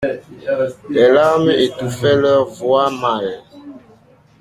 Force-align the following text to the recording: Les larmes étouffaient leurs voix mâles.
Les 0.89 1.11
larmes 1.11 1.51
étouffaient 1.51 2.15
leurs 2.15 2.47
voix 2.49 2.89
mâles. 2.89 3.43